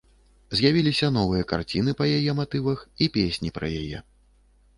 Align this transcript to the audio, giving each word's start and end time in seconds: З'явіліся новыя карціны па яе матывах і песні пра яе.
З'явіліся 0.59 1.09
новыя 1.17 1.43
карціны 1.51 1.91
па 1.99 2.07
яе 2.17 2.31
матывах 2.41 2.79
і 3.05 3.11
песні 3.19 3.53
пра 3.61 3.73
яе. 3.83 4.03